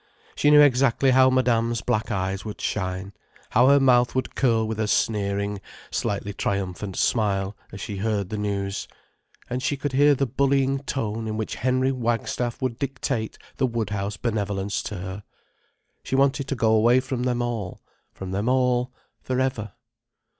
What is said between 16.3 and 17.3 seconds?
to go away from